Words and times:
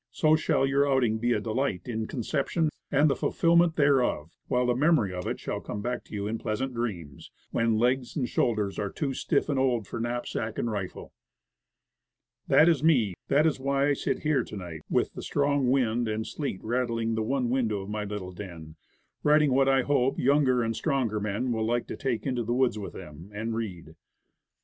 So 0.09 0.35
shall 0.35 0.65
your 0.65 0.89
outing 0.91 1.19
be 1.19 1.31
a 1.33 1.39
delight 1.39 1.83
in 1.87 2.07
conception 2.07 2.69
and 2.89 3.07
the 3.07 3.15
ful 3.15 3.29
fillment 3.29 3.75
thereof; 3.75 4.31
while 4.47 4.65
the 4.65 4.73
memory 4.73 5.13
of 5.13 5.27
it 5.27 5.39
shall 5.39 5.61
come 5.61 5.83
back 5.83 6.03
to 6.05 6.15
you 6.15 6.25
in 6.25 6.39
pleasant 6.39 6.73
dreams, 6.73 7.29
when 7.51 7.77
legs 7.77 8.15
and 8.17 8.27
shoul 8.27 8.55
ders 8.55 8.79
are 8.79 8.89
too 8.89 9.13
stiff 9.13 9.47
and 9.47 9.59
old 9.59 9.85
for 9.85 9.99
knapsack 9.99 10.57
and 10.57 10.71
rifle. 10.71 11.13
That 12.47 12.67
is 12.67 12.83
me. 12.83 13.13
That 13.27 13.45
is 13.45 13.59
why 13.59 13.89
I 13.89 13.93
sit 13.93 14.21
here 14.21 14.43
to 14.43 14.57
night 14.57 14.81
with 14.89 15.13
the 15.13 15.23
north 15.35 15.63
wind 15.65 16.07
and 16.07 16.25
sleet 16.25 16.61
rattling 16.63 17.13
the 17.13 17.21
one 17.21 17.51
win 17.51 17.67
dow 17.67 17.81
of 17.81 17.89
my 17.91 18.03
little 18.03 18.31
den 18.31 18.77
writing 19.21 19.53
what 19.53 19.69
I 19.69 19.83
hope 19.83 20.17
younger 20.17 20.63
and 20.63 20.75
stronger 20.75 21.19
men 21.19 21.51
will 21.51 21.63
like 21.63 21.85
to 21.89 21.95
take 21.95 22.25
into 22.25 22.41
the 22.41 22.55
woods 22.55 22.79
with 22.79 22.93
them, 22.93 23.29
and 23.35 23.53
read. 23.53 23.93